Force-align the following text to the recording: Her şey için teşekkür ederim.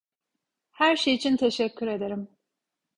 Her 0.71 0.95
şey 0.95 1.13
için 1.13 1.37
teşekkür 1.37 1.87
ederim. 1.87 2.27